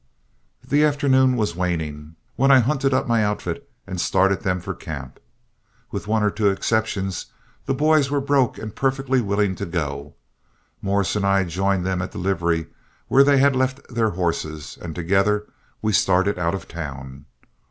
The 0.67 0.83
afternoon 0.83 1.37
was 1.37 1.55
waning 1.55 2.15
when 2.35 2.49
I 2.49 2.57
hunted 2.57 2.91
up 2.91 3.07
my 3.07 3.23
outfit 3.23 3.69
and 3.85 4.01
started 4.01 4.41
them 4.41 4.59
for 4.59 4.73
camp. 4.73 5.19
With 5.91 6.07
one 6.07 6.23
or 6.23 6.31
two 6.31 6.49
exceptions, 6.49 7.27
the 7.67 7.75
boys 7.75 8.09
were 8.09 8.19
broke 8.19 8.57
and 8.57 8.75
perfectly 8.75 9.21
willing 9.21 9.53
to 9.57 9.65
go. 9.67 10.15
Morris 10.81 11.15
and 11.15 11.23
I 11.23 11.43
joined 11.43 11.85
them 11.85 12.01
at 12.01 12.13
the 12.13 12.17
livery 12.17 12.65
where 13.09 13.23
they 13.23 13.37
had 13.37 13.55
left 13.55 13.93
their 13.93 14.09
horses, 14.09 14.75
and 14.81 14.95
together 14.95 15.45
we 15.83 15.93
started 15.93 16.39
out 16.39 16.55
of 16.55 16.67
town. 16.67 17.25